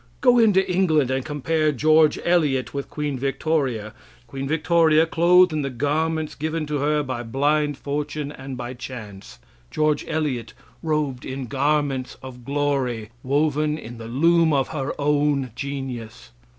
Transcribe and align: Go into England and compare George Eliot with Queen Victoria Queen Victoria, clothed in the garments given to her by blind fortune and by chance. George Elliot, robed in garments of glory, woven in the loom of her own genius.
Go 0.19 0.39
into 0.39 0.67
England 0.67 1.11
and 1.11 1.23
compare 1.23 1.71
George 1.71 2.17
Eliot 2.25 2.73
with 2.73 2.89
Queen 2.89 3.19
Victoria 3.19 3.93
Queen 4.25 4.47
Victoria, 4.47 5.05
clothed 5.05 5.53
in 5.53 5.61
the 5.61 5.69
garments 5.69 6.33
given 6.33 6.65
to 6.65 6.79
her 6.79 7.03
by 7.03 7.21
blind 7.21 7.77
fortune 7.77 8.31
and 8.31 8.57
by 8.57 8.73
chance. 8.73 9.37
George 9.69 10.03
Elliot, 10.07 10.55
robed 10.81 11.23
in 11.23 11.45
garments 11.45 12.17
of 12.23 12.43
glory, 12.43 13.11
woven 13.21 13.77
in 13.77 13.99
the 13.99 14.07
loom 14.07 14.51
of 14.53 14.69
her 14.69 14.99
own 14.99 15.51
genius. 15.53 16.31